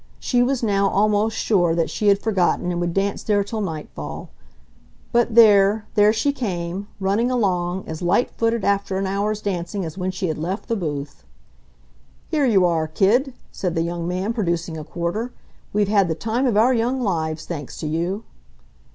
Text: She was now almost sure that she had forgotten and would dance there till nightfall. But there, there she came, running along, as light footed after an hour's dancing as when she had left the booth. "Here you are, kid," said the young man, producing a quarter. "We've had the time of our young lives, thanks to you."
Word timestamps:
She 0.19 0.41
was 0.41 0.63
now 0.63 0.89
almost 0.89 1.37
sure 1.37 1.75
that 1.75 1.87
she 1.91 2.07
had 2.07 2.17
forgotten 2.17 2.71
and 2.71 2.81
would 2.81 2.91
dance 2.91 3.21
there 3.21 3.43
till 3.43 3.61
nightfall. 3.61 4.31
But 5.11 5.35
there, 5.35 5.85
there 5.93 6.11
she 6.11 6.31
came, 6.33 6.87
running 6.99 7.29
along, 7.29 7.83
as 7.85 8.01
light 8.01 8.31
footed 8.31 8.65
after 8.65 8.97
an 8.97 9.05
hour's 9.05 9.43
dancing 9.43 9.85
as 9.85 9.99
when 9.99 10.09
she 10.09 10.27
had 10.27 10.39
left 10.39 10.69
the 10.69 10.75
booth. 10.75 11.23
"Here 12.31 12.47
you 12.47 12.65
are, 12.65 12.87
kid," 12.87 13.35
said 13.51 13.75
the 13.75 13.83
young 13.83 14.07
man, 14.07 14.33
producing 14.33 14.75
a 14.75 14.83
quarter. 14.83 15.33
"We've 15.71 15.87
had 15.87 16.07
the 16.07 16.15
time 16.15 16.47
of 16.47 16.57
our 16.57 16.73
young 16.73 16.99
lives, 16.99 17.45
thanks 17.45 17.77
to 17.81 17.87
you." 17.87 18.23